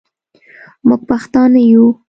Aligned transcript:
موږ 0.87 1.01
پښتانه 1.09 1.61
یو 1.71 1.85